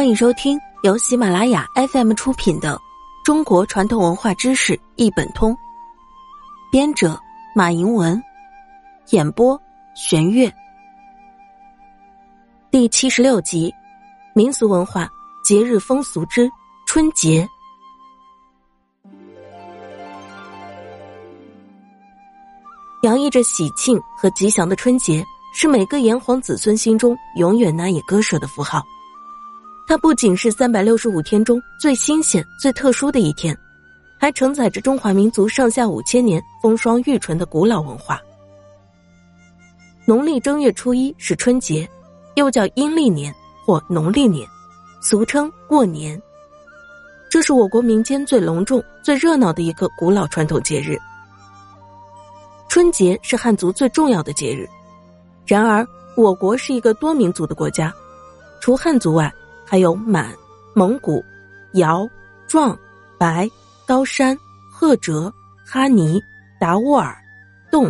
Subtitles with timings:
[0.00, 2.74] 欢迎收听由喜马拉雅 FM 出品的
[3.22, 5.52] 《中国传统文化知识一本通》，
[6.72, 7.20] 编者
[7.54, 8.18] 马迎文，
[9.10, 9.60] 演播
[9.94, 10.50] 玄月。
[12.70, 13.70] 第七十六集：
[14.34, 15.06] 民俗文化
[15.44, 16.50] 节日风俗之
[16.86, 17.46] 春节。
[23.02, 25.22] 洋溢着喜庆和吉祥的春节，
[25.52, 28.82] 是每个炎黄子孙心中永远难以割舍的符号。
[29.90, 33.58] 它不仅是三百六十五天中最新鲜、最特殊的一天，
[34.20, 38.20] 还承载着中华民族上下五千年风霜玉纯的古老文化。
[40.04, 41.90] 农历正月初一是春节，
[42.36, 43.34] 又叫阴历年
[43.66, 44.48] 或农历年，
[45.02, 46.22] 俗称过年。
[47.28, 50.96] 这是我国民间最隆重、最热闹的一个古老传统节日。
[52.68, 54.68] 春节是汉族最重要的节日，
[55.44, 57.92] 然而我国是一个多民族的国家，
[58.60, 59.28] 除汉族外。
[59.70, 60.34] 还有满、
[60.74, 61.24] 蒙古、
[61.74, 62.04] 瑶、
[62.48, 62.76] 壮、
[63.16, 63.48] 白、
[63.86, 64.36] 高山、
[64.68, 65.32] 赫哲、
[65.64, 66.20] 哈尼、
[66.58, 67.16] 达斡尔、
[67.70, 67.88] 侗、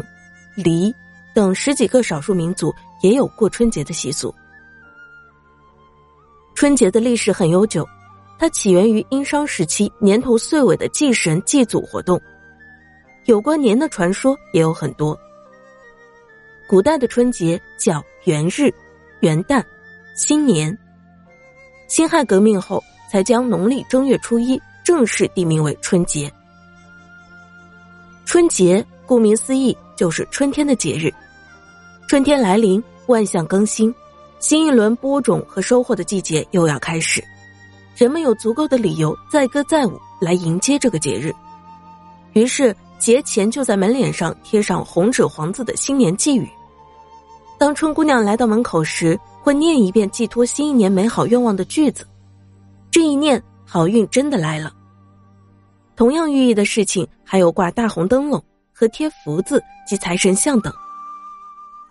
[0.54, 0.94] 黎
[1.34, 4.34] 等十几个少数民族也有过春节的习俗。
[6.54, 7.88] 春节的历史很悠久，
[8.38, 12.20] 它起源于殷商时期年头岁尾的祭神祭祖活动，
[13.24, 15.18] 有关年的传说也有很多。
[16.68, 18.70] 古代的春节叫元日、
[19.20, 19.64] 元旦、
[20.14, 20.76] 新年。
[21.90, 26.32] 辛亥革命后，才将农历正月初一正式定名为春节。
[28.24, 31.12] 春节顾名思义，就是春天的节日。
[32.06, 33.92] 春天来临，万象更新，
[34.38, 37.20] 新一轮播种和收获的季节又要开始，
[37.96, 41.34] 人们有足够的理由载歌载舞来迎接这个节日。
[42.34, 46.48] 于是，节前就在门脸上贴上红纸黄字的新年寄语。
[47.58, 52.06] 当春姑娘来到门口时，会念一遍寄托新一年美好愿望的句子，
[52.90, 54.72] 这一念，好运真的来了。
[55.96, 60.72] 同样寓意的事情还有挂大红灯笼和贴福字及财神像等。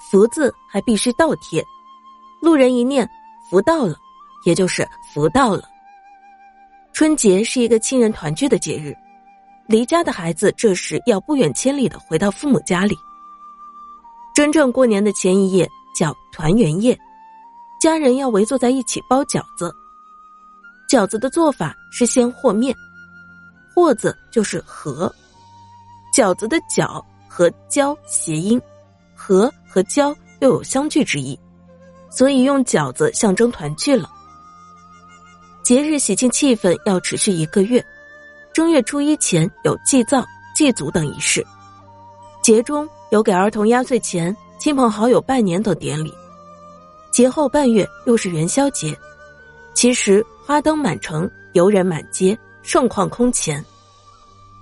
[0.09, 1.63] 福字还必须倒贴，
[2.41, 3.07] 路人一念
[3.49, 3.95] 福到了，
[4.45, 5.63] 也就是福到了。
[6.93, 8.95] 春节是一个亲人团聚的节日，
[9.67, 12.97] 离家的孩子这时要不远千里的回到父母家里。
[14.33, 16.97] 真正过年的前一夜叫团圆夜。
[17.79, 19.73] 家人要围坐在一起包饺子。
[20.89, 22.75] 饺子的做法是先和面，
[23.73, 25.13] 和字就是和，
[26.15, 28.59] 饺子的饺和交谐音，
[29.15, 31.39] 和和交又有相聚之意，
[32.09, 34.09] 所以用饺子象征团聚了。
[35.63, 37.85] 节日喜庆气氛要持续一个月，
[38.51, 40.25] 正月初一前有祭灶、
[40.55, 41.45] 祭祖等仪式，
[42.41, 46.11] 节中有给儿童压岁钱、亲朋好友拜年等典礼。
[47.19, 48.97] 节后半月又是元宵节，
[49.73, 53.61] 其实花灯满城，游人满街，盛况空前。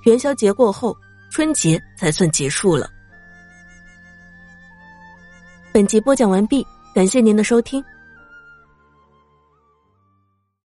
[0.05, 0.97] 元宵节过后，
[1.29, 2.89] 春节才算结束了。
[5.71, 6.65] 本集播讲完毕，
[6.95, 7.79] 感谢您的收听。